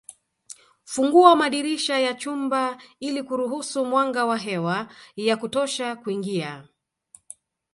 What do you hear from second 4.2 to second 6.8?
na hewa ya kutosha kuingia